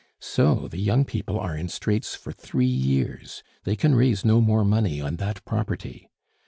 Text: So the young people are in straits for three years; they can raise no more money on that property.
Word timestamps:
So 0.19 0.67
the 0.67 0.79
young 0.79 1.05
people 1.05 1.39
are 1.39 1.55
in 1.55 1.67
straits 1.69 2.15
for 2.15 2.31
three 2.31 2.65
years; 2.65 3.43
they 3.65 3.75
can 3.75 3.93
raise 3.93 4.25
no 4.25 4.41
more 4.41 4.65
money 4.65 4.99
on 4.99 5.17
that 5.17 5.45
property. 5.45 6.09